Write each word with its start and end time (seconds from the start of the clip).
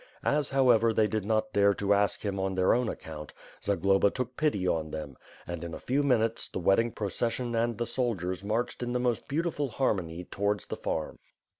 As, 0.25 0.49
however, 0.49 0.93
they 0.93 1.05
did 1.05 1.25
not 1.25 1.53
dare 1.53 1.75
to 1.75 1.93
ask 1.93 2.21
him 2.23 2.39
on 2.39 2.55
their 2.55 2.73
own 2.73 2.89
account, 2.89 3.33
Zagloba 3.63 4.09
took 4.09 4.35
pity 4.35 4.67
on 4.67 4.89
them, 4.89 5.15
and, 5.45 5.63
in 5.63 5.75
a 5.75 5.79
few 5.79 6.01
minutes, 6.01 6.49
the 6.49 6.57
wedding 6.57 6.89
procession 6.89 7.53
and 7.53 7.77
the 7.77 7.85
soldiers 7.85 8.43
marched 8.43 8.81
in 8.81 8.93
the 8.93 8.99
most 8.99 9.27
beautiful 9.27 9.69
harmony 9.69 10.23
towards 10.23 10.65
the 10.65 10.75
farm. 10.75 11.19